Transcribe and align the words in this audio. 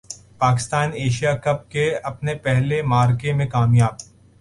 Pakistan 0.37 0.91
Asia 0.93 1.35
cup 1.37 1.69
کے 1.71 1.85
اپنے 2.03 2.35
پہلے 2.43 2.81
معرکے 2.83 3.33
میں 3.33 3.45
کامیاب 3.47 3.95